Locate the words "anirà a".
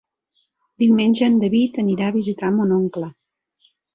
1.85-2.15